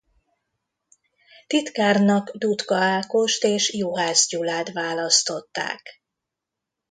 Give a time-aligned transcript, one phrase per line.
[1.47, 6.01] Titkárnak Dutka Ákost és Juhász Gyulát választották.